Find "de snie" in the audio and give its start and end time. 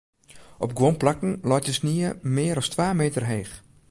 1.65-2.07